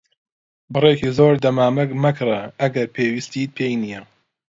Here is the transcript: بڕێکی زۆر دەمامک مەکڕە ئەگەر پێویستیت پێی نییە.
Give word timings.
بڕێکی 0.73 1.09
زۆر 1.17 1.33
دەمامک 1.43 1.89
مەکڕە 2.03 2.41
ئەگەر 2.61 2.87
پێویستیت 2.95 3.49
پێی 3.57 3.75
نییە. 3.83 4.01